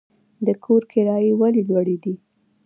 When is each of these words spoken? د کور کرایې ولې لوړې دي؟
د 0.45 0.47
کور 0.63 0.81
کرایې 0.91 1.33
ولې 1.39 1.61
لوړې 1.69 1.97
دي؟ 2.03 2.13